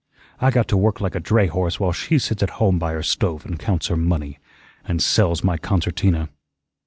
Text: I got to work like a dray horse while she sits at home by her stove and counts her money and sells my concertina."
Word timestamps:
I 0.39 0.49
got 0.49 0.67
to 0.69 0.77
work 0.77 0.99
like 0.99 1.13
a 1.13 1.19
dray 1.19 1.45
horse 1.45 1.79
while 1.79 1.91
she 1.91 2.17
sits 2.17 2.41
at 2.41 2.49
home 2.57 2.79
by 2.79 2.93
her 2.93 3.03
stove 3.03 3.45
and 3.45 3.59
counts 3.59 3.85
her 3.85 3.95
money 3.95 4.39
and 4.83 4.99
sells 4.99 5.43
my 5.43 5.57
concertina." 5.57 6.29